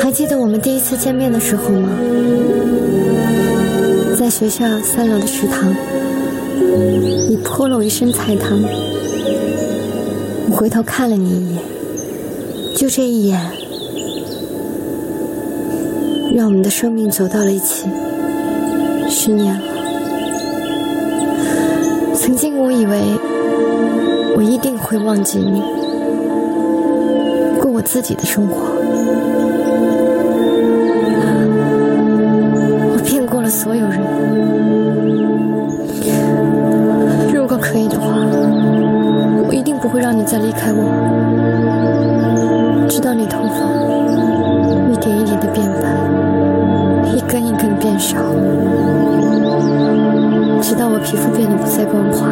[0.00, 1.88] 还记得我们第一次见面的时候吗？
[4.16, 5.72] 在学校三楼的食堂，
[7.28, 8.60] 你泼了我一身菜汤，
[10.50, 11.62] 我回头看了你一眼，
[12.74, 13.40] 就这一眼，
[16.34, 17.86] 让我们的生命走到了一起，
[19.08, 19.60] 十年了。
[22.14, 23.00] 曾经我以为
[24.36, 25.62] 我一定会忘记你，
[27.60, 28.76] 过我自己的生活。
[33.68, 34.00] 所有人。
[37.34, 38.14] 如果可以的话，
[39.46, 40.88] 我一定不会让你再离开我，
[42.88, 43.56] 直到你头发
[44.90, 45.86] 一点一点的变白，
[47.14, 48.16] 一根一根变少。
[50.62, 52.26] 直到我皮肤变得不再光滑，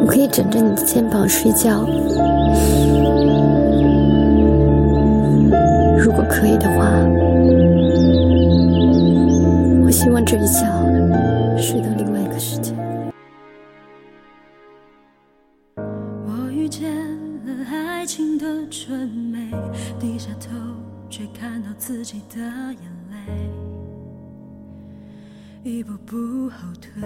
[0.00, 1.86] 我可以枕着你的肩膀睡觉。
[5.98, 6.88] 如果可以的话，
[10.34, 10.66] 睡一觉
[11.56, 12.74] 睡到另外一个世界。
[15.76, 16.92] 我遇见
[17.46, 19.48] 了爱情的纯美，
[20.00, 20.50] 低下头
[21.08, 23.16] 却看到自己的眼泪。
[25.62, 27.00] 一步步后退，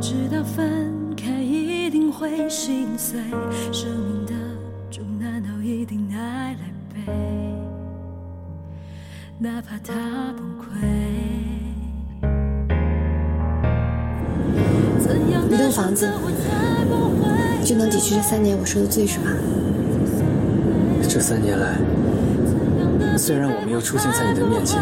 [0.00, 3.20] 知道分开一定会心碎，
[3.70, 4.32] 生命的
[4.90, 6.58] 重难道一定爱来
[6.92, 7.43] 背？
[9.38, 9.92] 哪怕他
[10.36, 10.64] 崩溃。
[15.50, 16.08] 一栋房子
[17.64, 19.26] 就能抵去这三年我受的罪是吧？
[21.08, 21.76] 这三年来。
[23.18, 24.80] 虽然我没有出现在你的面前，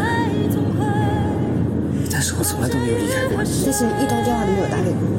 [2.11, 3.49] 但是我从来都没有离开过你。
[3.65, 5.13] 但是你一通电话都没有打给过我。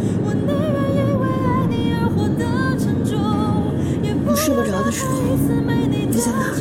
[4.27, 5.13] 我睡不着的时候，
[6.09, 6.55] 你在哪？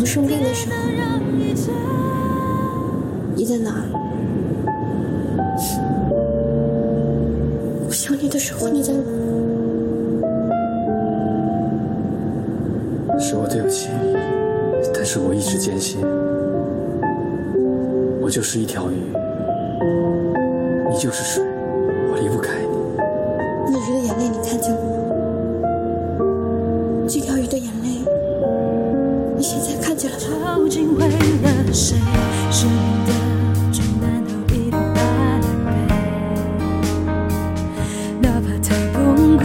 [0.00, 0.74] 我生病的时候，
[3.34, 3.84] 你在哪？
[7.86, 9.00] 我想你的时候，你在哪？
[13.18, 14.16] 是我对不起你。
[14.94, 16.00] 但是我一直坚信，
[18.20, 18.94] 我就是一条鱼，
[20.90, 21.44] 你就是水，
[22.10, 22.68] 我离不开你。
[23.70, 24.95] 那鱼的眼泪你看见了吗？
[30.56, 31.98] 究竟为了谁？
[32.50, 32.74] 十年
[33.04, 33.12] 的
[33.70, 34.80] 重难都一担
[35.66, 35.70] 背，
[38.22, 39.42] 哪怕太崩溃。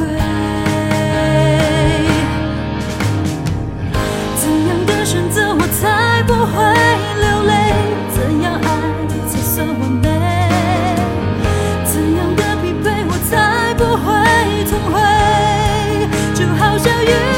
[4.37, 6.55] 怎样的选择我才不会
[7.19, 7.53] 流泪？
[8.15, 8.65] 怎样爱
[9.27, 10.07] 才算完美？
[11.83, 14.07] 怎样的疲惫我才不会
[14.63, 14.95] 痛悔？
[16.33, 17.30] 就好像雨。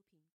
[0.00, 0.20] 出品。